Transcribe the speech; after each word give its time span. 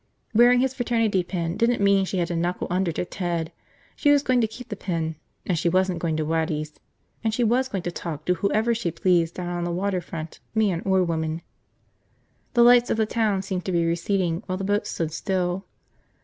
Wearing 0.33 0.61
his 0.61 0.73
fraternity 0.73 1.21
pin 1.21 1.55
didn't 1.57 1.79
mean 1.79 2.05
she 2.05 2.17
had 2.17 2.29
to 2.29 2.35
knuckle 2.35 2.65
under 2.71 2.91
to 2.91 3.05
Ted. 3.05 3.51
She 3.95 4.09
was 4.09 4.23
going 4.23 4.41
to 4.41 4.47
keep 4.47 4.69
the 4.69 4.75
pin. 4.75 5.15
And 5.45 5.59
she 5.59 5.69
wasn't 5.69 5.99
going 5.99 6.17
to 6.17 6.25
Waddy's. 6.25 6.79
And 7.23 7.35
she 7.35 7.43
was 7.43 7.67
going 7.69 7.83
to 7.83 7.91
talk 7.91 8.25
to 8.25 8.33
whoever 8.33 8.73
she 8.73 8.89
pleased 8.89 9.35
down 9.35 9.49
on 9.55 9.63
the 9.63 9.71
water 9.71 10.01
front, 10.01 10.39
man 10.55 10.81
or 10.87 11.03
woman. 11.03 11.43
The 12.55 12.63
lights 12.63 12.89
of 12.89 12.97
the 12.97 13.05
town 13.05 13.43
seemed 13.43 13.63
to 13.65 13.71
be 13.71 13.85
receding 13.85 14.41
while 14.47 14.57
the 14.57 14.63
boat 14.63 14.87
stood 14.87 15.11
still. 15.11 15.65